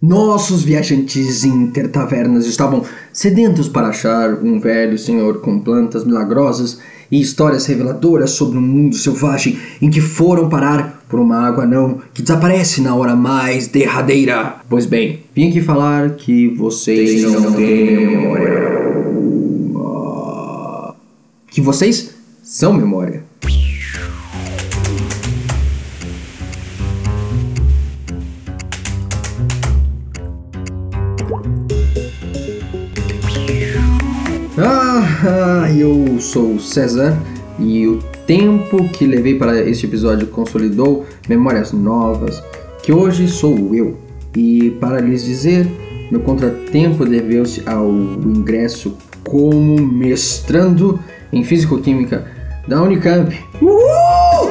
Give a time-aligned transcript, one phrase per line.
[0.00, 6.78] Nossos viajantes intertavernas estavam sedentos para achar um velho senhor com plantas milagrosas
[7.10, 11.98] e histórias reveladoras sobre um mundo selvagem em que foram parar por uma água não
[12.14, 14.58] que desaparece na hora mais derradeira.
[14.68, 18.78] Pois bem, vim aqui falar que vocês não têm memória.
[21.50, 23.24] Que vocês são memória.
[35.68, 37.14] Ah, eu sou César
[37.58, 42.42] e o tempo que levei para este episódio consolidou memórias novas,
[42.82, 43.98] que hoje sou eu.
[44.34, 45.66] E para lhes dizer,
[46.10, 50.98] meu contratempo deveu-se ao ingresso como mestrando
[51.30, 52.24] em Físico-Química
[52.66, 53.38] da Unicamp.
[53.60, 54.48] Uhul!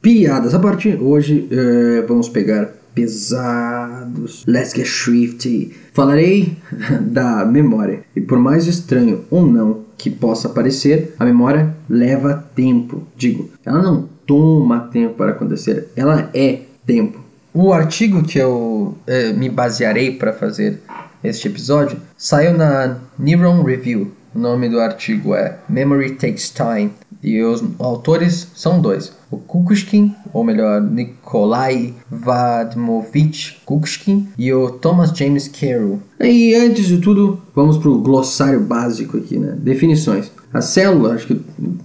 [0.00, 4.44] Piadas a partir hoje eh, vamos pegar pesados.
[4.46, 5.74] Let's get shifty.
[5.92, 6.56] Falarei
[7.00, 8.04] da memória.
[8.14, 13.02] E por mais estranho ou não que possa parecer, a memória leva tempo.
[13.16, 17.20] Digo, ela não toma tempo para acontecer, ela é tempo.
[17.54, 20.80] O artigo que eu eh, me basearei para fazer
[21.22, 24.10] este episódio saiu na Neuron Review.
[24.34, 26.90] O nome do artigo é Memory Takes Time
[27.22, 35.10] e os autores são dois: o Kukushkin, ou melhor, Nikolai Vadmovich Kukushkin, e o Thomas
[35.16, 36.00] James Carroll.
[36.20, 39.56] E antes de tudo, vamos para o glossário básico aqui, né?
[39.58, 40.30] Definições.
[40.52, 41.40] A célula, acho que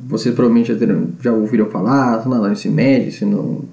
[0.05, 3.63] vocês provavelmente já, terão, já ouviram falar, no ensino médio, ensino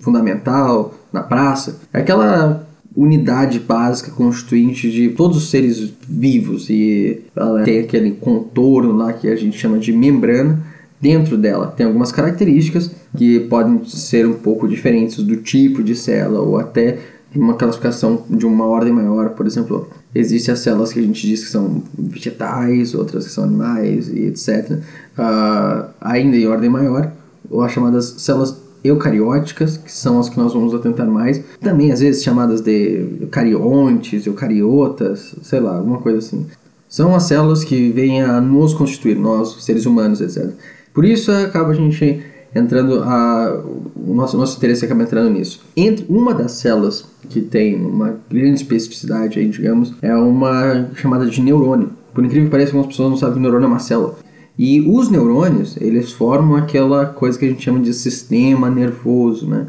[0.00, 1.80] fundamental, na praça.
[1.92, 2.66] É aquela
[2.96, 9.28] unidade básica constituinte de todos os seres vivos e ela tem aquele contorno lá que
[9.28, 10.62] a gente chama de membrana
[11.00, 11.66] dentro dela.
[11.66, 16.98] Tem algumas características que podem ser um pouco diferentes do tipo de célula ou até
[17.34, 21.44] uma classificação de uma ordem maior, por exemplo, existem as células que a gente diz
[21.44, 24.70] que são vegetais, outras que são animais e etc.
[24.70, 24.80] Uh,
[25.18, 27.10] ah, ainda em ordem maior,
[27.50, 32.00] ou as chamadas células eucarióticas, que são as que nós vamos atentar mais, também às
[32.00, 36.46] vezes chamadas de eucariontes, eucariotas, sei lá, alguma coisa assim.
[36.88, 40.50] São as células que vêm a nos constituir, nós, seres humanos, etc.
[40.92, 42.22] Por isso acaba a gente
[42.54, 43.62] entrando a
[43.96, 45.62] o nosso nosso interesse acaba entrando nisso.
[45.76, 51.40] Entre uma das células que tem uma grande especificidade aí, digamos, é uma chamada de
[51.40, 51.90] neurônio.
[52.12, 54.16] Por incrível que pareça, algumas pessoas não sabem que neurônio é uma célula.
[54.58, 59.68] E os neurônios, eles formam aquela coisa que a gente chama de sistema nervoso, né?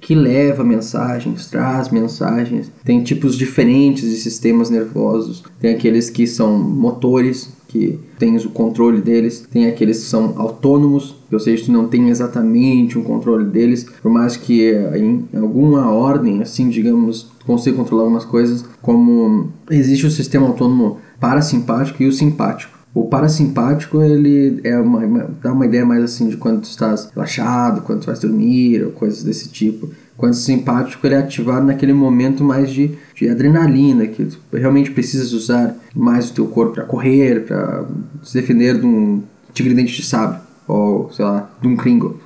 [0.00, 2.70] Que leva mensagens, traz mensagens.
[2.84, 5.44] Tem tipos diferentes de sistemas nervosos.
[5.60, 11.14] Tem aqueles que são motores, que tens o controle deles, tem aqueles que são autônomos,
[11.30, 16.40] ou seja, tu não tem exatamente um controle deles, por mais que em alguma ordem,
[16.40, 22.78] assim, digamos, consiga controlar algumas coisas, como existe o sistema autônomo parasimpático e o simpático.
[22.94, 27.82] O parasimpático, ele é uma, dá uma ideia mais assim de quando tu estás relaxado,
[27.82, 29.90] quando tu vais dormir, ou coisas desse tipo.
[30.18, 35.32] O simpático ele é ativado naquele momento mais de, de adrenalina, que tu realmente precisas
[35.32, 37.84] usar mais o teu corpo para correr, para
[38.24, 39.22] se defender de um
[39.54, 42.18] tigre dente de sábio, ou sei lá, de um Kringle.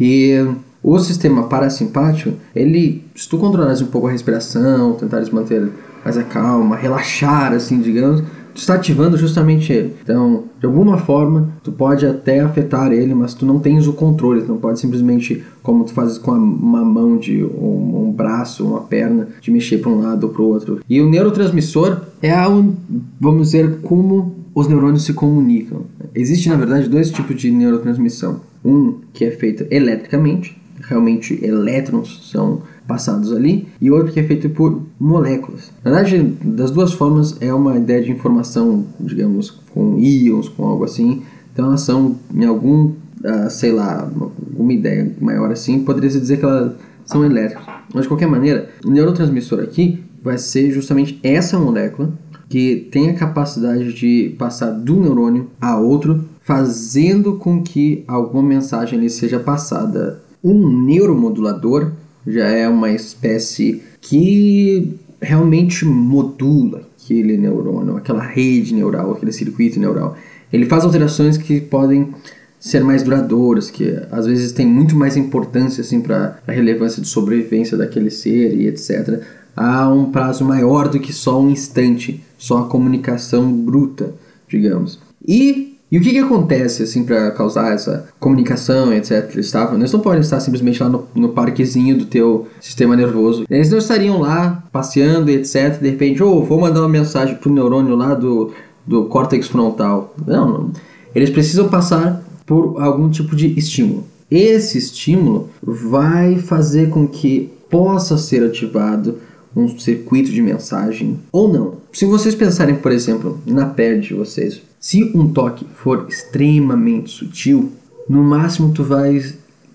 [0.00, 0.46] E
[0.82, 5.68] o sistema parasimpático, ele, se tu controlares um pouco a respiração, tentares manter
[6.02, 8.22] mais a calma, relaxar, assim, digamos,
[8.60, 9.94] está ativando justamente ele.
[10.02, 14.42] Então, de alguma forma, tu pode até afetar ele, mas tu não tens o controle,
[14.42, 18.80] tu não pode simplesmente, como tu fazes com uma mão de um, um braço, uma
[18.80, 20.80] perna, de mexer para um lado ou para o outro.
[20.88, 22.74] E o neurotransmissor é algo,
[23.20, 25.82] vamos dizer, como os neurônios se comunicam.
[26.14, 28.40] Existe, na verdade, dois tipos de neurotransmissão.
[28.64, 34.48] Um que é feito eletricamente, realmente elétrons são passados ali, e outro que é feito
[34.50, 35.70] por moléculas.
[35.84, 40.84] Na verdade, das duas formas é uma ideia de informação, digamos, com íons, com algo
[40.84, 41.22] assim.
[41.52, 44.10] Então elas são em algum, uh, sei lá,
[44.56, 46.72] uma ideia maior assim, poderia se dizer que elas
[47.04, 47.64] são elétricas.
[47.92, 52.12] Mas de qualquer maneira, o neurotransmissor aqui vai ser justamente essa molécula
[52.48, 58.98] que tem a capacidade de passar do neurônio a outro, fazendo com que alguma mensagem
[58.98, 60.22] ali seja passada.
[60.42, 61.92] Um neuromodulador
[62.26, 70.16] já é uma espécie que realmente modula aquele neurônio, aquela rede neural, aquele circuito neural.
[70.52, 72.12] Ele faz alterações que podem
[72.58, 77.08] ser mais duradouras, que às vezes tem muito mais importância assim para a relevância de
[77.08, 79.22] sobrevivência daquele ser e etc.
[79.54, 84.14] Há um prazo maior do que só um instante, só a comunicação bruta,
[84.48, 84.98] digamos.
[85.26, 89.30] E E o que, que acontece, assim, para causar essa comunicação, etc?
[89.32, 93.44] Eles, estavam, eles não podem estar simplesmente lá no, no parquezinho do teu sistema nervoso.
[93.48, 95.78] Eles não estariam lá passeando, etc.
[95.80, 98.52] De repente, oh, vou mandar uma mensagem pro neurônio lá do,
[98.84, 100.12] do córtex frontal.
[100.26, 100.70] Não, não.
[101.14, 104.04] Eles precisam passar por algum tipo de estímulo.
[104.28, 109.18] Esse estímulo vai fazer com que possa ser ativado
[109.54, 111.74] um circuito de mensagem ou não.
[111.92, 117.72] Se vocês pensarem, por exemplo, na pele de vocês, se um toque for extremamente sutil,
[118.08, 119.20] no máximo tu vai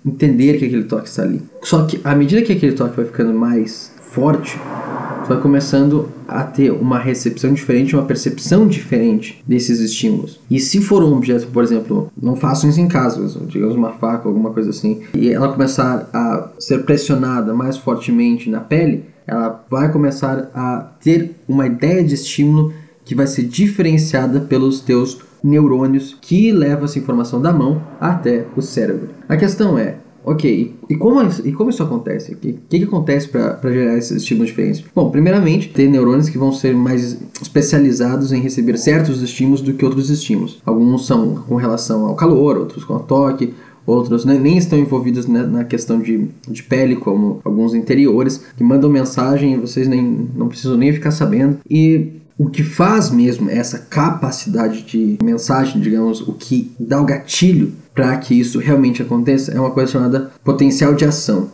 [0.06, 1.42] entender que aquele toque está ali.
[1.62, 4.58] Só que à medida que aquele toque vai ficando mais forte,
[5.25, 10.40] tu vai começando a ter uma recepção diferente, uma percepção diferente desses estímulos.
[10.50, 14.30] E se for um objeto, por exemplo, não façam isso em casa, digamos uma faca,
[14.30, 19.92] alguma coisa assim, e ela começar a ser pressionada mais fortemente na pele, ela vai
[19.92, 22.74] começar a ter uma ideia de estímulo
[23.06, 28.62] que vai ser diferenciada pelos teus neurônios que levam essa informação da mão até o
[28.62, 29.09] cérebro.
[29.27, 32.33] A questão é, ok, e como, e como isso acontece?
[32.33, 34.83] O que, que, acontece para gerar esses estímulos diferentes?
[34.94, 39.86] Bom, primeiramente, tem neurônios que vão ser mais especializados em receber certos estímulos do que
[39.86, 40.62] outros estímulos.
[40.65, 43.53] Alguns são com relação ao calor, outros com o toque,
[43.86, 49.53] outros nem estão envolvidos na questão de, de pele, como alguns interiores, que mandam mensagem
[49.53, 51.57] e vocês nem, não precisam nem ficar sabendo.
[51.69, 57.74] E o que faz mesmo essa capacidade de mensagem, digamos, o que dá o gatilho
[57.94, 61.50] para que isso realmente aconteça, é uma coisa chamada potencial de ação.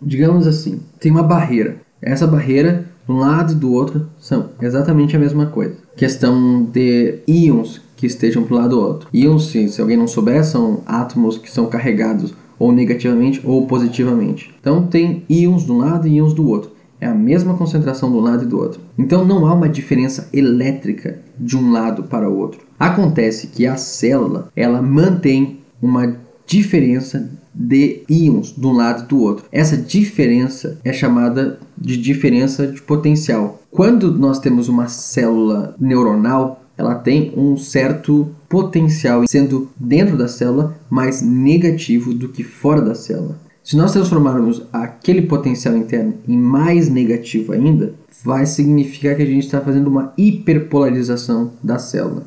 [0.00, 1.76] Digamos assim, tem uma barreira.
[2.00, 5.76] Essa barreira, de um lado e do outro, são exatamente a mesma coisa.
[5.96, 9.08] Questão de íons que estejam para um lado do outro.
[9.12, 14.54] Íons, se, se alguém não souber, são átomos que são carregados ou negativamente ou positivamente.
[14.60, 16.70] Então tem íons de um lado e íons do outro.
[17.00, 18.80] É a mesma concentração de um lado e do outro.
[18.98, 22.60] Então não há uma diferença elétrica de um lado para o outro.
[22.78, 26.16] Acontece que a célula ela mantém uma
[26.46, 29.44] diferença de íons de um lado e do outro.
[29.50, 33.60] Essa diferença é chamada de diferença de potencial.
[33.70, 40.76] Quando nós temos uma célula neuronal, ela tem um certo potencial, sendo dentro da célula
[40.88, 43.38] mais negativo do que fora da célula.
[43.70, 47.94] Se nós transformarmos aquele potencial interno em mais negativo ainda,
[48.24, 52.24] vai significar que a gente está fazendo uma hiperpolarização da célula.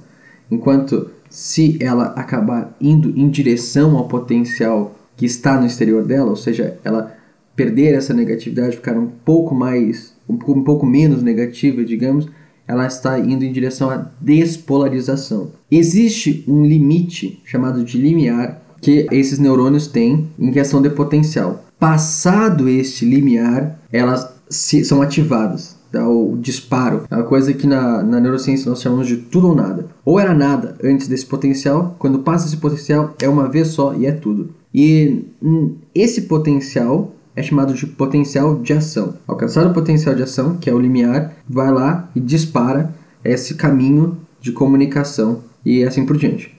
[0.49, 6.37] Enquanto se ela acabar indo em direção ao potencial que está no exterior dela, ou
[6.37, 7.13] seja, ela
[7.57, 12.25] perder essa negatividade, ficar um pouco mais, um pouco menos negativa, digamos,
[12.65, 15.51] ela está indo em direção à despolarização.
[15.69, 21.63] Existe um limite chamado de limiar que esses neurônios têm em questão de potencial.
[21.79, 25.77] Passado este limiar, elas se, são ativadas.
[25.91, 26.07] Tá?
[26.07, 29.87] O disparo é uma coisa que na, na neurociência nós chamamos de tudo ou nada.
[30.03, 34.05] Ou era nada antes desse potencial, quando passa esse potencial é uma vez só e
[34.05, 34.49] é tudo.
[34.73, 39.15] E hum, esse potencial é chamado de potencial de ação.
[39.25, 42.93] Alcançar o potencial de ação, que é o limiar, vai lá e dispara
[43.23, 46.53] esse caminho de comunicação e assim por diante.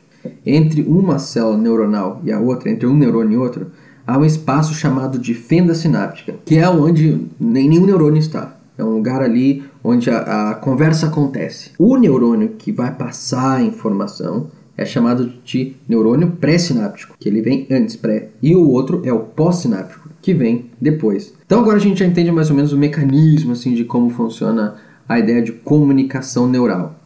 [0.44, 3.70] Entre uma célula neuronal e a outra, entre um neurônio e outro,
[4.06, 8.56] há um espaço chamado de fenda sináptica, que é onde nenhum neurônio está.
[8.76, 11.70] É um lugar ali onde a, a conversa acontece.
[11.78, 17.66] O neurônio que vai passar a informação é chamado de neurônio pré-sináptico, que ele vem
[17.70, 21.32] antes pré, e o outro é o pós-sináptico, que vem depois.
[21.46, 24.74] Então agora a gente já entende mais ou menos o mecanismo assim de como funciona
[25.08, 26.98] a ideia de comunicação neural.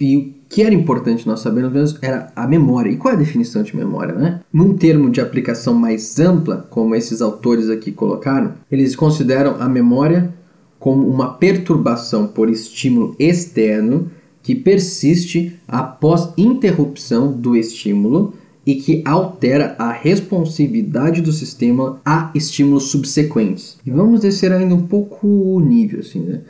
[0.00, 2.90] E que era importante nós sabermos era a memória.
[2.90, 4.40] E qual é a definição de memória, né?
[4.52, 10.34] Num termo de aplicação mais ampla, como esses autores aqui colocaram, eles consideram a memória
[10.78, 14.10] como uma perturbação por estímulo externo
[14.42, 18.34] que persiste após interrupção do estímulo
[18.66, 23.78] e que altera a responsividade do sistema a estímulos subsequentes.
[23.86, 26.40] E vamos descer ainda um pouco o nível, assim, né?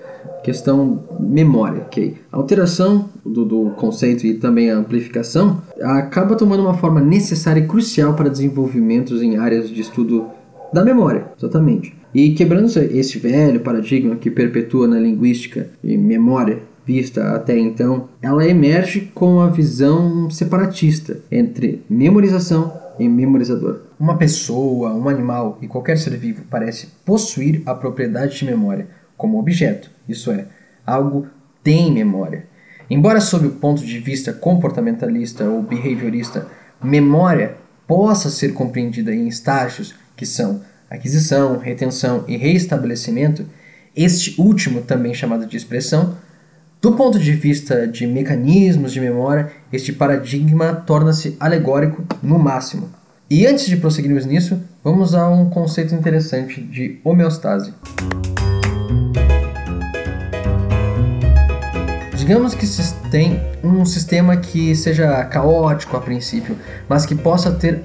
[0.42, 2.16] Questão memória, ok?
[2.30, 7.66] A alteração do, do, conceito e também a amplificação acaba tomando uma forma necessária e
[7.66, 10.26] crucial para desenvolvimentos em áreas de estudo
[10.72, 11.94] da memória, exatamente.
[12.14, 18.46] E quebrando esse velho paradigma que perpetua na linguística e memória vista até então, ela
[18.46, 23.80] emerge com a visão separatista entre memorização e memorizador.
[23.98, 28.88] Uma pessoa, um animal e qualquer ser vivo parece possuir a propriedade de memória
[29.22, 30.46] como objeto, isso é,
[30.84, 31.28] algo
[31.62, 32.44] tem memória.
[32.90, 36.48] Embora, sob o ponto de vista comportamentalista ou behaviorista,
[36.82, 37.54] memória
[37.86, 40.60] possa ser compreendida em estágios que são
[40.90, 43.46] aquisição, retenção e reestabelecimento,
[43.94, 46.16] este último, também chamado de expressão,
[46.80, 52.90] Do ponto de vista de mecanismos de memória, este paradigma torna-se alegórico no máximo.
[53.30, 57.72] E antes de prosseguirmos nisso, vamos a um conceito interessante de homeostase.
[62.22, 66.56] Digamos que se tem um sistema que seja caótico a princípio,
[66.88, 67.82] mas que possa ter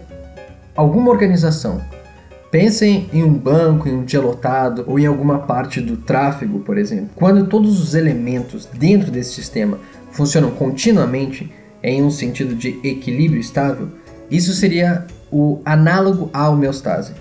[0.75, 1.81] alguma organização.
[2.51, 6.77] Pensem em um banco, em um dia lotado ou em alguma parte do tráfego, por
[6.77, 7.09] exemplo.
[7.15, 9.79] Quando todos os elementos dentro desse sistema
[10.11, 11.51] funcionam continuamente
[11.81, 13.89] em um sentido de equilíbrio estável,
[14.29, 17.13] isso seria o análogo à homeostase.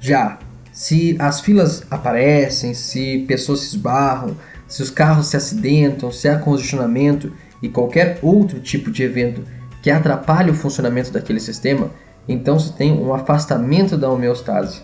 [0.00, 0.40] Já
[0.72, 4.36] se as filas aparecem, se pessoas se esbarram,
[4.68, 7.32] se os carros se acidentam, se há congestionamento
[7.62, 9.42] e qualquer outro tipo de evento
[9.82, 11.90] que atrapalhe o funcionamento daquele sistema,
[12.28, 14.82] então se tem um afastamento da homeostase.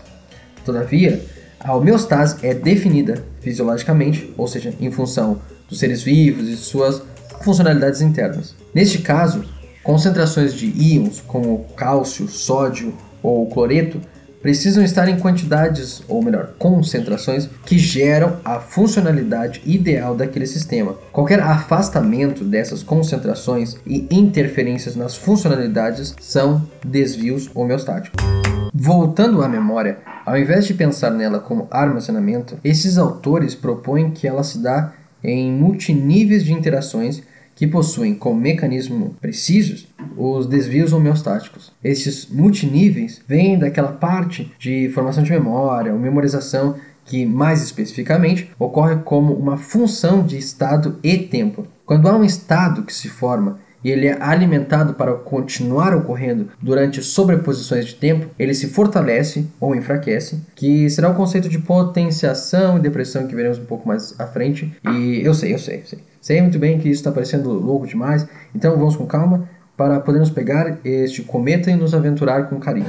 [0.65, 1.23] Todavia,
[1.59, 5.39] a homeostase é definida fisiologicamente, ou seja, em função
[5.69, 7.01] dos seres vivos e suas
[7.41, 8.55] funcionalidades internas.
[8.73, 9.43] Neste caso,
[9.83, 14.01] concentrações de íons como cálcio, sódio ou cloreto
[14.45, 20.93] precisam estar em quantidades, ou melhor, concentrações, que geram a funcionalidade ideal daquele sistema.
[21.11, 28.23] Qualquer afastamento dessas concentrações e interferências nas funcionalidades são desvios homeostáticos.
[28.71, 34.43] Voltando à memória, ao invés de pensar nela como armazenamento, esses autores propõem que ela
[34.43, 37.23] se dá em multiníveis de interações
[37.55, 41.71] que possuem como mecanismo precisos os desvios homeostáticos.
[41.83, 48.97] Esses multiníveis vêm daquela parte de formação de memória ou memorização que, mais especificamente, ocorre
[48.97, 51.67] como uma função de estado e tempo.
[51.85, 57.03] Quando há um estado que se forma e ele é alimentado para continuar ocorrendo durante
[57.03, 62.81] sobreposições de tempo, ele se fortalece ou enfraquece, que será o conceito de potenciação e
[62.81, 64.75] depressão que veremos um pouco mais à frente.
[64.89, 65.99] E eu sei, eu sei, eu sei.
[66.25, 70.31] Sei muito bem que isso está parecendo louco demais, então vamos com calma para podermos
[70.31, 72.87] pegar este cometa e nos aventurar com carinho.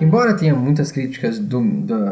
[0.00, 1.60] Embora tenha muitas críticas do,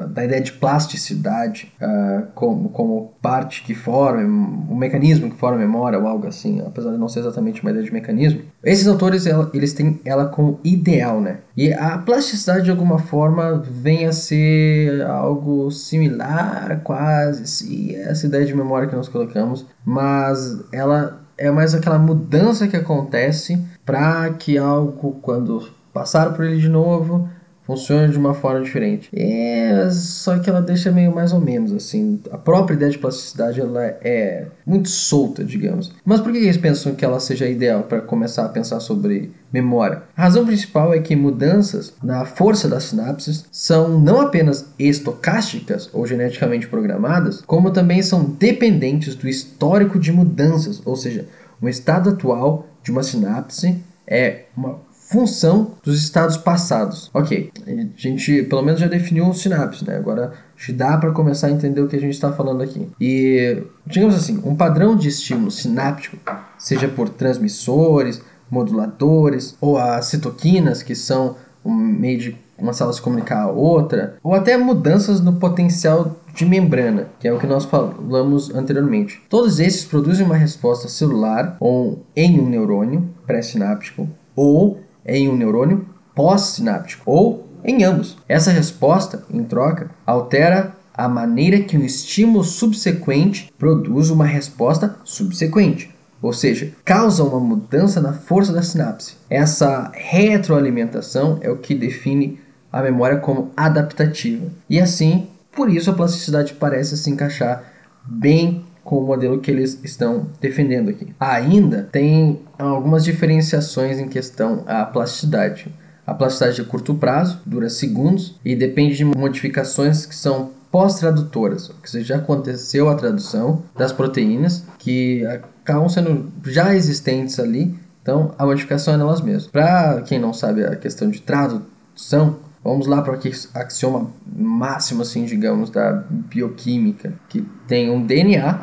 [0.09, 5.99] da, ideia de plasticidade uh, como, como parte que forma, um mecanismo que forma memória
[5.99, 9.73] ou algo assim, apesar de não ser exatamente uma ideia de mecanismo, esses autores eles
[9.73, 11.39] têm ela como ideal, né?
[11.57, 18.45] E a plasticidade de alguma forma vem a ser algo similar, quase, sim, essa ideia
[18.45, 24.59] de memória que nós colocamos, mas ela é mais aquela mudança que acontece para que
[24.59, 27.29] algo, quando passar por ele de novo,
[27.69, 29.11] funciona de uma forma diferente.
[29.13, 32.19] É, só que ela deixa meio mais ou menos assim.
[32.33, 35.93] A própria ideia de plasticidade ela é muito solta, digamos.
[36.03, 40.03] Mas por que eles pensam que ela seja ideal para começar a pensar sobre memória?
[40.17, 46.07] A razão principal é que mudanças na força das sinapses são não apenas estocásticas ou
[46.07, 51.27] geneticamente programadas, como também são dependentes do histórico de mudanças, ou seja,
[51.61, 57.11] o estado atual de uma sinapse é uma função dos estados passados.
[57.15, 59.97] Ok, a gente pelo menos já definiu um sinapse, né?
[59.97, 60.33] Agora
[60.71, 62.89] dá para começar a entender o que a gente está falando aqui.
[63.01, 66.17] E, digamos assim, um padrão de estímulo sináptico,
[66.59, 73.01] seja por transmissores, moduladores ou as citoquinas, que são um meio de uma célula se
[73.01, 77.65] comunicar a outra, ou até mudanças no potencial de membrana, que é o que nós
[77.65, 79.23] falamos anteriormente.
[79.29, 85.87] Todos esses produzem uma resposta celular ou em um neurônio pré-sináptico ou em um neurônio
[86.15, 88.17] pós-sináptico ou em ambos.
[88.29, 95.95] Essa resposta, em troca, altera a maneira que um estímulo subsequente produz uma resposta subsequente,
[96.21, 99.17] ou seja, causa uma mudança na força da sinapse.
[99.31, 102.41] Essa retroalimentação é o que define
[102.73, 104.47] a memória como adaptativa.
[104.69, 107.65] E assim, por isso a plasticidade parece se encaixar
[108.05, 111.15] bem com o modelo que eles estão defendendo aqui.
[111.21, 115.71] Ainda tem algumas diferenciações em questão à plasticidade.
[116.07, 121.77] A plasticidade de curto prazo dura segundos e depende de modificações que são pós-tradutoras, ou
[121.85, 128.47] seja, já aconteceu a tradução das proteínas que acabam sendo já existentes ali, então a
[128.47, 129.49] modificação é nelas mesmas.
[129.49, 133.21] Para quem não sabe a questão de tradução, Vamos lá para o
[133.55, 138.59] axioma máximo, assim, digamos, da bioquímica, que tem um DNA.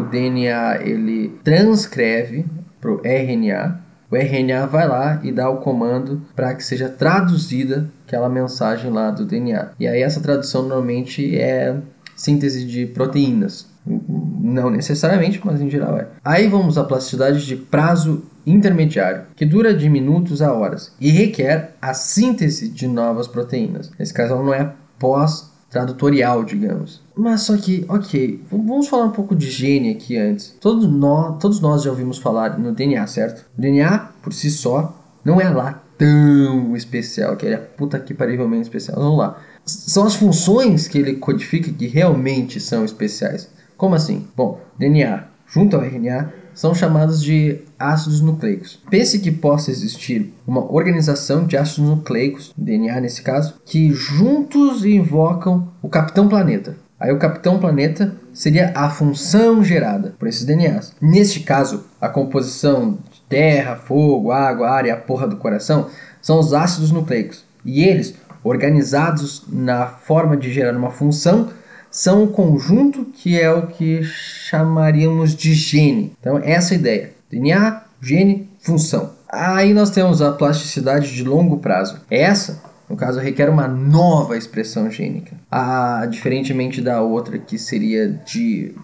[0.00, 2.46] O DNA ele transcreve
[2.80, 3.80] para o RNA.
[4.10, 9.10] O RNA vai lá e dá o comando para que seja traduzida aquela mensagem lá
[9.10, 9.70] do DNA.
[9.80, 11.76] E aí essa tradução normalmente é
[12.14, 13.68] síntese de proteínas.
[13.84, 16.08] Não necessariamente, mas em geral é.
[16.24, 21.74] Aí vamos à plasticidade de prazo intermediário, que dura de minutos a horas e requer
[21.82, 23.90] a síntese de novas proteínas.
[23.98, 27.02] Nesse caso, ela não é pós-tradutorial, digamos.
[27.16, 30.54] Mas só que, ok, vamos falar um pouco de gene aqui antes.
[30.60, 33.44] Todos nós, todos nós já ouvimos falar no DNA, certo?
[33.58, 38.62] O DNA, por si só, não é lá tão especial, que é puta que parivelmente
[38.62, 38.98] especial.
[39.00, 39.38] Vamos lá.
[39.64, 43.48] São as funções que ele codifica que realmente são especiais.
[43.76, 44.26] Como assim?
[44.36, 48.80] Bom, DNA junto ao RNA são chamados de ácidos nucleicos.
[48.90, 55.68] Pense que possa existir uma organização de ácidos nucleicos, DNA nesse caso, que juntos invocam
[55.82, 56.76] o Capitão Planeta.
[56.98, 60.94] Aí o Capitão Planeta seria a função gerada por esses DNAs.
[61.00, 65.88] Neste caso, a composição de terra, fogo, água, ar e a porra do coração
[66.22, 67.44] são os ácidos nucleicos.
[67.64, 71.50] E eles, organizados na forma de gerar uma função,
[71.90, 76.12] são o conjunto que é o que chamaríamos de gene.
[76.20, 77.15] Então, essa é a ideia.
[77.30, 79.10] DNA, gene, função.
[79.28, 82.00] Aí nós temos a plasticidade de longo prazo.
[82.10, 85.36] Essa no caso, requer uma nova expressão gênica.
[85.50, 88.74] A, diferentemente da outra que seria de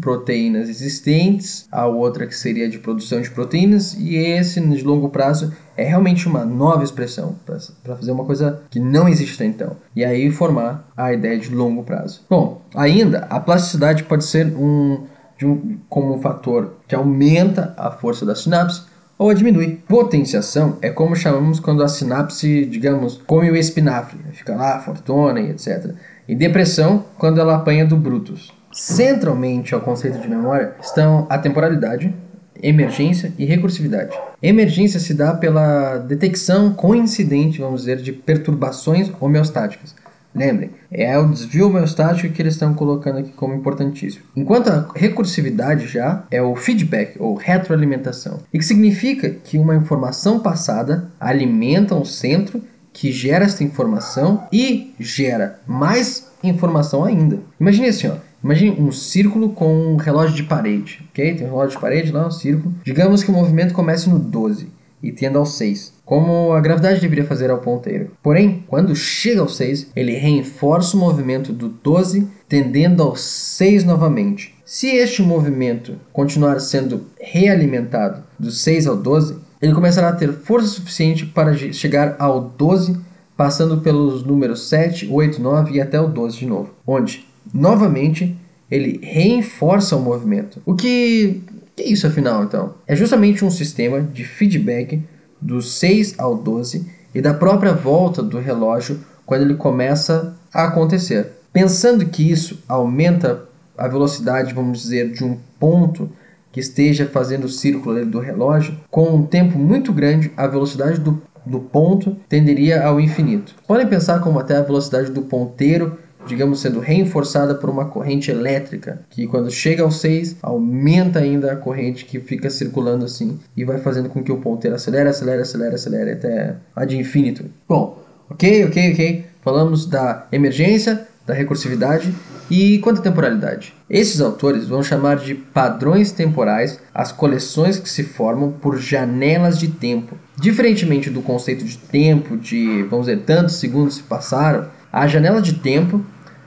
[0.00, 5.54] proteínas existentes, a outra que seria de produção de proteínas, e esse de longo prazo
[5.76, 9.76] é realmente uma nova expressão para fazer uma coisa que não existe até então.
[9.94, 12.22] E aí formar a ideia de longo prazo.
[12.28, 15.06] Bom, ainda a plasticidade pode ser um,
[15.44, 18.82] um como um fator que aumenta a força da sinapse
[19.18, 19.80] ou a diminui.
[19.88, 25.50] Potenciação é como chamamos quando a sinapse, digamos, come o espinafre, fica lá, fortuna e
[25.50, 25.94] etc.
[26.28, 28.52] E depressão quando ela apanha do Brutus.
[28.72, 32.14] Centralmente ao conceito de memória estão a temporalidade,
[32.62, 34.16] emergência e recursividade.
[34.42, 39.94] Emergência se dá pela detecção coincidente, vamos dizer, de perturbações homeostáticas
[40.36, 44.24] Lembrem, é o desvio homeostático que eles estão colocando aqui como importantíssimo.
[44.36, 50.40] Enquanto a recursividade já é o feedback ou retroalimentação, e que significa que uma informação
[50.40, 52.62] passada alimenta um centro
[52.92, 57.40] que gera essa informação e gera mais informação ainda.
[57.58, 58.16] Imagine assim, ó.
[58.44, 61.34] Imagine um círculo com um relógio de parede, ok?
[61.34, 62.74] Tem um relógio de parede lá, um círculo.
[62.84, 64.68] Digamos que o movimento comece no 12
[65.02, 68.12] e tenda ao 6, como a gravidade deveria fazer ao ponteiro.
[68.22, 74.54] Porém, quando chega ao 6, ele reforça o movimento do 12, tendendo ao 6 novamente.
[74.64, 80.68] Se este movimento continuar sendo realimentado do 6 ao 12, ele começará a ter força
[80.68, 82.96] suficiente para chegar ao 12,
[83.36, 88.36] passando pelos números 7, 8, 9 e até o 12 de novo, onde, novamente,
[88.70, 90.62] ele reforça o movimento.
[90.64, 91.42] O que
[91.76, 92.74] que é isso afinal então?
[92.86, 95.02] É justamente um sistema de feedback
[95.46, 101.32] do 6 ao 12 e da própria volta do relógio quando ele começa a acontecer.
[101.52, 103.44] Pensando que isso aumenta
[103.78, 106.10] a velocidade, vamos dizer, de um ponto
[106.50, 111.22] que esteja fazendo o círculo do relógio, com um tempo muito grande, a velocidade do,
[111.44, 113.54] do ponto tenderia ao infinito.
[113.66, 119.00] Podem pensar como até a velocidade do ponteiro digamos, sendo reforçada por uma corrente elétrica,
[119.10, 123.78] que quando chega ao 6, aumenta ainda a corrente que fica circulando assim e vai
[123.78, 127.44] fazendo com que o ponteiro acelere, acelere, acelere, acelere até a de infinito.
[127.68, 129.26] Bom, ok, ok, ok.
[129.42, 132.14] Falamos da emergência, da recursividade
[132.50, 133.74] e quanto à temporalidade.
[133.90, 139.68] Esses autores vão chamar de padrões temporais as coleções que se formam por janelas de
[139.68, 140.16] tempo.
[140.36, 145.54] Diferentemente do conceito de tempo, de vamos dizer, tantos segundos se passaram, a janela de
[145.54, 146.04] tempo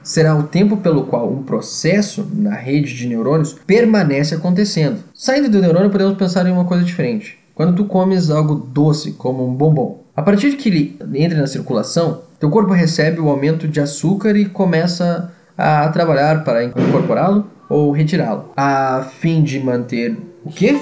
[0.09, 5.03] será o tempo pelo qual um processo na rede de neurônios permanece acontecendo.
[5.13, 7.37] Saindo do neurônio, podemos pensar em uma coisa diferente.
[7.53, 11.45] Quando tu comes algo doce, como um bombom, a partir de que ele entre na
[11.45, 17.91] circulação, teu corpo recebe o aumento de açúcar e começa a trabalhar para incorporá-lo ou
[17.91, 20.75] retirá-lo, a fim de manter o quê?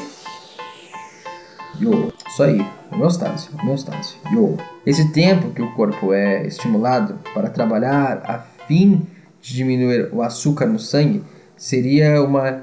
[1.81, 4.55] Yo, isso aí, homeostase, homeostase, yo.
[4.85, 9.05] Esse tempo que o corpo é estimulado para trabalhar a fim
[9.47, 11.23] de diminuir o açúcar no sangue
[11.55, 12.62] seria uma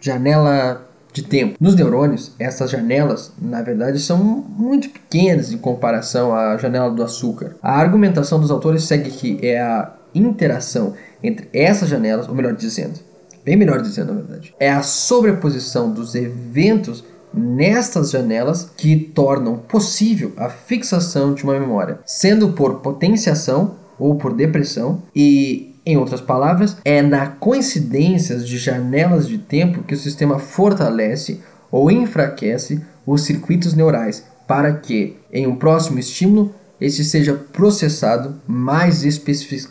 [0.00, 1.56] janela de tempo.
[1.60, 7.56] Nos neurônios, essas janelas, na verdade, são muito pequenas em comparação à janela do açúcar.
[7.62, 13.00] A argumentação dos autores segue que é a interação entre essas janelas, ou melhor dizendo,
[13.44, 20.32] bem melhor dizendo, na verdade, é a sobreposição dos eventos nestas janelas que tornam possível
[20.36, 26.76] a fixação de uma memória, sendo por potenciação ou por depressão, e, em outras palavras,
[26.84, 33.72] é na coincidências de janelas de tempo que o sistema fortalece ou enfraquece os circuitos
[33.72, 39.70] neurais para que, em um próximo estímulo, este seja processado mais especific...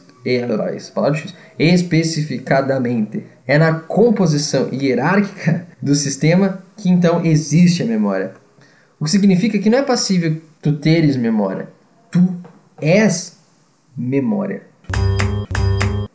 [1.60, 3.24] especificadamente.
[3.46, 8.34] É na composição hierárquica do sistema que então existe a memória.
[9.00, 11.68] O que significa que não é passível tu teres memória.
[12.10, 12.26] Tu
[12.82, 13.38] és
[13.96, 14.64] memória.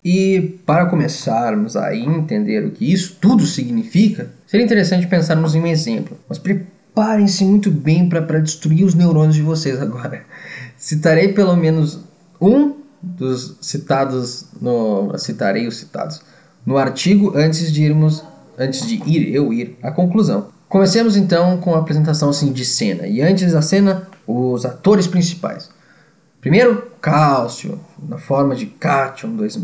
[0.04, 5.66] E para começarmos a entender o que isso tudo significa, seria interessante pensarmos em um
[5.66, 6.16] exemplo.
[6.28, 10.22] Mas preparem-se muito bem para destruir os neurônios de vocês agora.
[10.76, 12.00] Citarei pelo menos
[12.40, 16.20] um dos citados no citarei os citados
[16.66, 18.22] no artigo antes de irmos
[18.58, 20.48] antes de ir eu ir à conclusão.
[20.68, 23.06] Comecemos então com a apresentação assim, de cena.
[23.06, 25.68] E antes da cena, os atores principais.
[26.40, 29.56] Primeiro, Cálcio, na forma de Cation 2,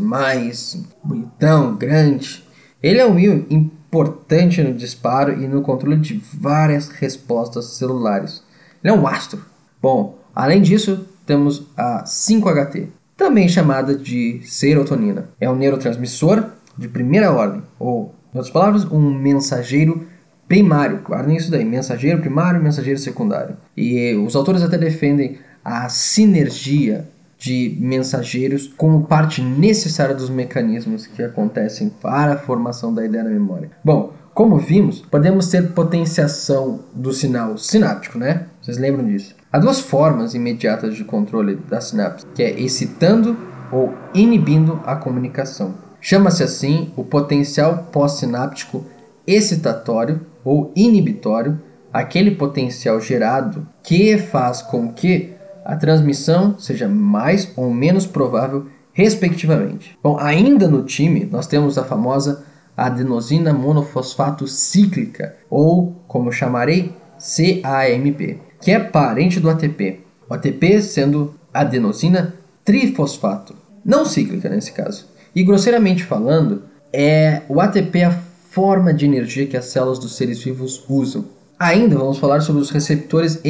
[1.03, 2.43] bonitão, grande.
[2.81, 8.43] Ele é um importante no disparo e no controle de várias respostas celulares.
[8.83, 9.43] Ele é um astro.
[9.81, 15.29] Bom, além disso, temos a 5-HT, também chamada de serotonina.
[15.39, 16.45] É um neurotransmissor
[16.77, 20.07] de primeira ordem, ou, em outras palavras, um mensageiro
[20.47, 21.01] primário.
[21.03, 23.57] Guardem isso daí: mensageiro primário mensageiro secundário.
[23.75, 31.21] E os autores até defendem a sinergia de mensageiros como parte necessária dos mecanismos que
[31.21, 33.69] acontecem para a formação da ideia na memória.
[33.83, 38.45] Bom, como vimos, podemos ter potenciação do sinal sináptico, né?
[38.61, 39.35] Vocês lembram disso?
[39.51, 43.37] Há duas formas imediatas de controle da sinapse, que é excitando
[43.71, 45.75] ou inibindo a comunicação.
[45.99, 48.85] Chama-se assim o potencial pós-sináptico
[49.25, 51.59] excitatório ou inibitório,
[51.91, 55.33] aquele potencial gerado que faz com que
[55.67, 59.97] a transmissão seja mais ou menos provável, respectivamente.
[60.01, 68.39] Bom, ainda no time, nós temos a famosa adenosina monofosfato cíclica, ou como chamarei, CAMP,
[68.61, 69.99] que é parente do ATP.
[70.29, 73.53] O ATP sendo adenosina trifosfato,
[73.83, 75.05] não cíclica nesse caso.
[75.35, 78.11] E grosseiramente falando, é o ATP a
[78.51, 81.25] forma de energia que as células dos seres vivos usam.
[81.59, 83.41] Ainda vamos falar sobre os receptores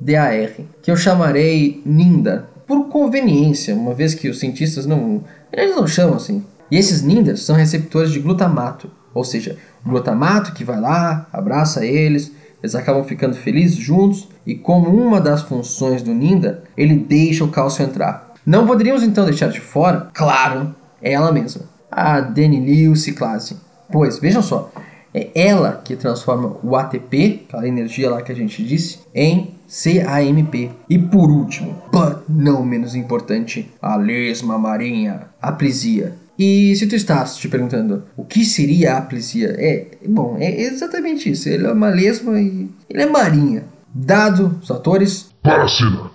[0.00, 0.50] NMDAR,
[0.82, 6.16] que eu chamarei NINDA, por conveniência, uma vez que os cientistas não, eles não chamam
[6.16, 6.44] assim.
[6.70, 11.84] E esses NINDAs são receptores de glutamato, ou seja, o glutamato que vai lá, abraça
[11.84, 17.44] eles, eles acabam ficando felizes juntos e como uma das funções do Ninda, ele deixa
[17.44, 18.32] o cálcio entrar.
[18.44, 23.56] Não poderíamos então deixar de fora, claro, ela mesma, a denililciclase.
[23.92, 24.72] Pois, vejam só,
[25.14, 30.72] é ela que transforma o ATP, aquela energia lá que a gente disse, em CAMP.
[30.90, 36.16] E por último, but não menos importante, a lesma marinha, a prisia.
[36.36, 41.30] E se tu estás te perguntando o que seria a aplisia, é, bom, é exatamente
[41.30, 41.48] isso.
[41.48, 43.64] Ele é uma lesma e ele é marinha.
[43.94, 45.30] Dado os atores.
[45.40, 46.10] Paracina.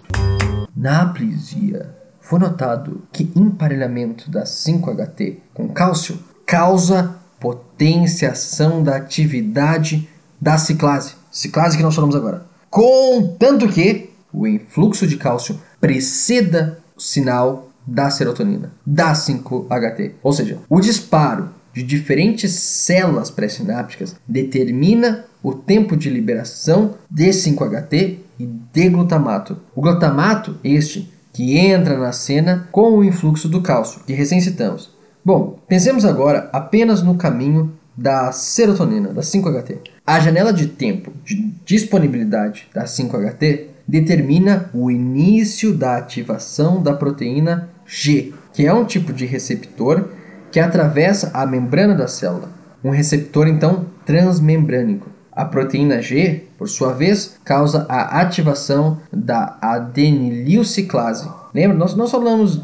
[0.75, 10.07] Na aplisia, foi notado que emparelhamento da 5-HT com cálcio causa potenciação da atividade
[10.39, 11.13] da ciclase.
[11.31, 12.45] Ciclase que nós falamos agora.
[12.69, 20.11] Contanto que o influxo de cálcio preceda o sinal da serotonina, da 5-HT.
[20.21, 28.19] Ou seja, o disparo de diferentes células pré-sinápticas determina o tempo de liberação de 5-HT
[28.37, 29.57] e de glutamato.
[29.75, 34.91] O glutamato, este, que entra na cena com o influxo do cálcio, que recém citamos.
[35.29, 39.77] Bom, pensemos agora apenas no caminho da serotonina, da 5-HT.
[40.03, 47.69] A janela de tempo de disponibilidade da 5-HT determina o início da ativação da proteína
[47.85, 50.09] G, que é um tipo de receptor
[50.51, 52.49] que atravessa a membrana da célula.
[52.83, 55.11] Um receptor então transmembrânico.
[55.31, 61.29] A proteína G, por sua vez, causa a ativação da adenililciclase.
[61.53, 61.77] Lembra?
[61.77, 62.63] Nós, nós falamos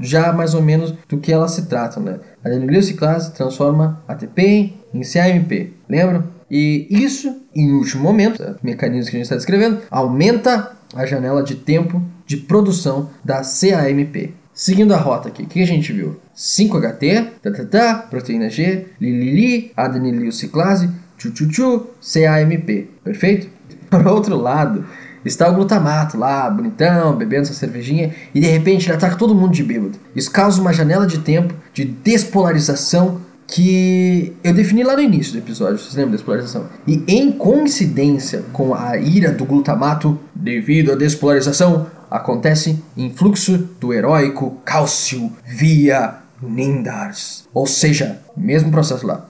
[0.00, 2.18] já mais ou menos do que ela se trata, né?
[2.44, 5.74] A adenililciclase transforma ATP em CAMP.
[5.88, 6.24] Lembram?
[6.50, 11.42] E isso, em último momento, o mecanismo que a gente está descrevendo, aumenta a janela
[11.42, 14.34] de tempo de produção da CAMP.
[14.52, 16.18] Seguindo a rota aqui, o que a gente viu?
[16.36, 22.88] 5-HT, tá, tá, tá, proteína G, lilili, adenililciclase, chu-chu-chu, CAMP.
[23.04, 23.48] Perfeito?
[23.88, 24.84] Por outro lado,
[25.24, 29.52] está o glutamato lá, bonitão, bebendo sua cervejinha, e de repente ele ataca todo mundo
[29.52, 29.98] de bêbado.
[30.14, 35.38] Isso causa uma janela de tempo de despolarização que eu defini lá no início do
[35.38, 36.66] episódio, vocês lembram da despolarização?
[36.86, 44.60] E em coincidência com a ira do glutamato, devido à despolarização, acontece influxo do heróico
[44.64, 47.48] cálcio via Nindars.
[47.52, 49.28] Ou seja, mesmo processo lá.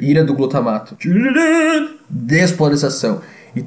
[0.00, 0.96] Ira do glutamato.
[2.08, 3.20] Despolarização.
[3.54, 3.62] E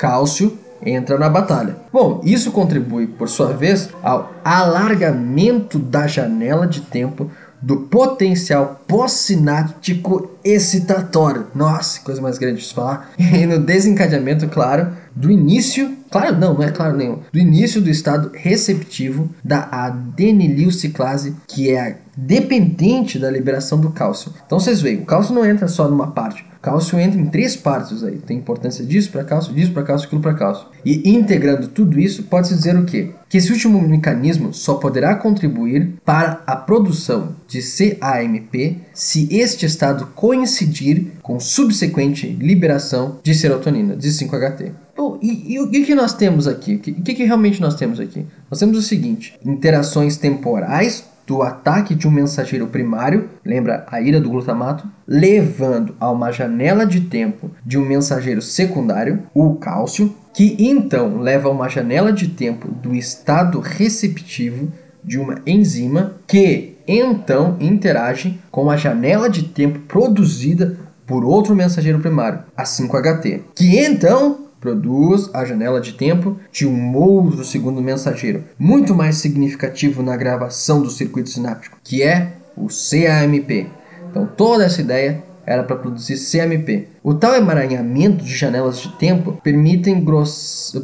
[0.00, 1.76] cálcio entra na batalha.
[1.92, 10.30] Bom, isso contribui, por sua vez, ao alargamento da janela de tempo do potencial pós-sináptico
[10.42, 11.48] excitatório.
[11.54, 13.10] Nossa, coisa mais grande de falar.
[13.20, 17.90] E no desencadeamento, claro, do início, claro não, não é claro nenhum, do início do
[17.90, 24.32] estado receptivo da adenililciclase, que é dependente da liberação do cálcio.
[24.44, 28.04] Então vocês veem, o cálcio não entra só numa parte, Cálcio entra em três partes
[28.04, 28.18] aí.
[28.18, 30.66] Tem importância disso para cálcio, disso para cálcio, aquilo para cálcio.
[30.84, 33.10] E integrando tudo isso, pode-se dizer o quê?
[33.28, 40.08] Que esse último mecanismo só poderá contribuir para a produção de CAMP se este estado
[40.14, 44.72] coincidir com subsequente liberação de serotonina, de 5-HT.
[45.20, 46.74] E, e, o que, que nós temos aqui?
[46.74, 48.26] O que, que, que realmente nós temos aqui?
[48.50, 54.20] Nós temos o seguinte: interações temporais do ataque de um mensageiro primário, lembra a ira
[54.20, 60.56] do glutamato, levando a uma janela de tempo de um mensageiro secundário, o cálcio, que
[60.58, 64.72] então leva a uma janela de tempo do estado receptivo
[65.04, 72.00] de uma enzima que então interage com a janela de tempo produzida por outro mensageiro
[72.00, 78.44] primário, a 5-HT, que então produz a janela de tempo de um outro segundo mensageiro,
[78.58, 83.68] muito mais significativo na gravação do circuito sináptico, que é o CAMP.
[84.10, 86.88] Então toda essa ideia era para produzir CAMP.
[87.02, 90.04] O tal emaranhamento de janelas de tempo permitem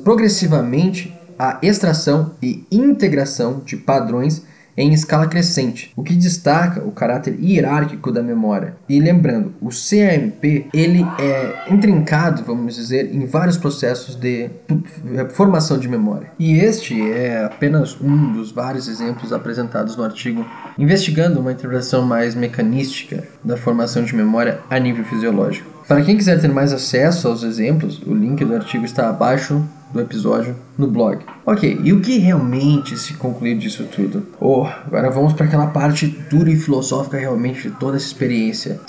[0.03, 4.43] progressivamente a extração e integração de padrões
[4.77, 8.77] em escala crescente, o que destaca o caráter hierárquico da memória.
[8.89, 14.51] E lembrando, o CAMP ele é intrincado, vamos dizer, em vários processos de
[15.31, 16.31] formação de memória.
[16.39, 20.47] E este é apenas um dos vários exemplos apresentados no artigo,
[20.79, 25.77] investigando uma interpretação mais mecanística da formação de memória a nível fisiológico.
[25.87, 30.01] Para quem quiser ter mais acesso aos exemplos, o link do artigo está abaixo do
[30.01, 31.18] episódio no blog.
[31.44, 34.27] Ok, e o que realmente se concluiu disso tudo?
[34.40, 38.81] Oh, agora vamos para aquela parte dura e filosófica realmente de toda essa experiência.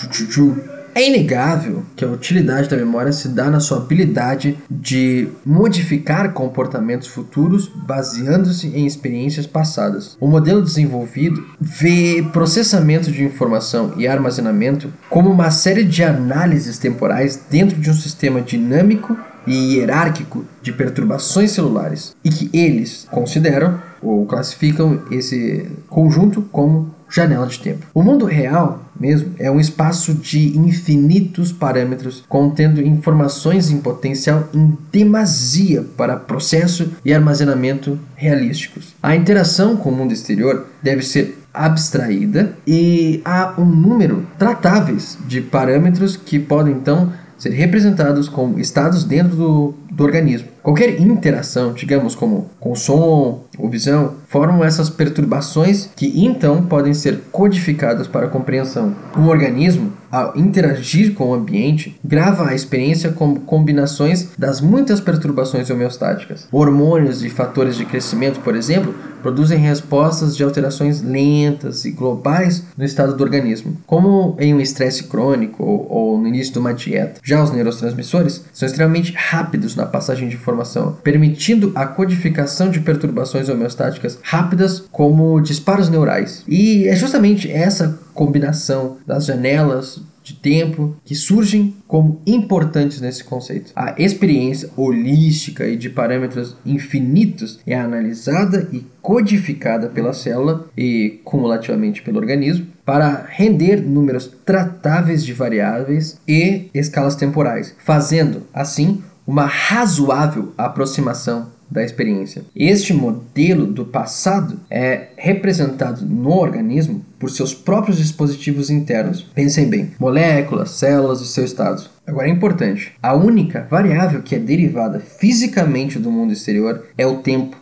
[0.98, 7.08] É inegável que a utilidade da memória se dá na sua habilidade de modificar comportamentos
[7.08, 10.18] futuros baseando-se em experiências passadas.
[10.20, 17.46] O modelo desenvolvido vê processamento de informação e armazenamento como uma série de análises temporais
[17.48, 19.16] dentro de um sistema dinâmico
[19.48, 27.48] e hierárquico de perturbações celulares e que eles consideram ou classificam esse conjunto como janela
[27.48, 27.86] de tempo.
[27.94, 34.78] O mundo real mesmo é um espaço de infinitos parâmetros contendo informações em potencial em
[34.92, 38.94] demasia para processo e armazenamento realísticos.
[39.02, 45.42] A interação com o mundo exterior deve ser abstraída e há um número tratáveis de
[45.42, 50.48] parâmetros que podem então ser representados como estados dentro do, do organismo.
[50.64, 57.22] Qualquer interação, digamos como com som ou visão, formam essas perturbações que então podem ser
[57.32, 58.96] codificadas para compreensão.
[59.16, 65.70] Um organismo, ao interagir com o ambiente, grava a experiência como combinações das muitas perturbações
[65.70, 66.48] homeostáticas.
[66.52, 72.84] Hormônios e fatores de crescimento, por exemplo, produzem respostas de alterações lentas e globais no
[72.84, 77.20] estado do organismo, como em um estresse crônico ou, ou no início de uma dieta.
[77.24, 83.50] Já os neurotransmissores são extremamente rápidos na passagem de informação, permitindo a codificação de perturbações
[83.50, 86.44] homeostáticas rápidas como disparos neurais.
[86.48, 93.72] E é justamente essa combinação das janelas de tempo que surgem como importantes nesse conceito.
[93.76, 102.02] A experiência holística e de parâmetros infinitos é analisada e codificada pela célula e cumulativamente
[102.02, 110.54] pelo organismo para render números tratáveis de variáveis e escalas temporais, fazendo assim uma razoável
[110.58, 112.44] aproximação da experiência.
[112.56, 119.22] Este modelo do passado é representado no organismo por seus próprios dispositivos internos.
[119.22, 121.90] Pensem bem: moléculas, células e seus estados.
[122.06, 127.18] Agora é importante: a única variável que é derivada fisicamente do mundo exterior é o
[127.18, 127.58] tempo.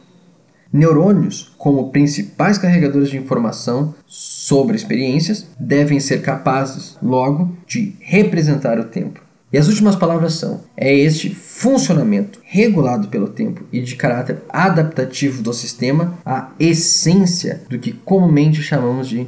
[0.72, 8.84] Neurônios, como principais carregadores de informação sobre experiências, devem ser capazes, logo, de representar o
[8.84, 9.25] tempo.
[9.54, 15.42] E as últimas palavras são: é este funcionamento regulado pelo tempo e de caráter adaptativo
[15.42, 19.28] do sistema a essência do que comumente chamamos de